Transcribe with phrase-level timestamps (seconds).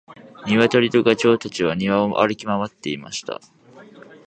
[0.47, 3.39] ニワトリとガチョウたちは庭を歩き回っていました。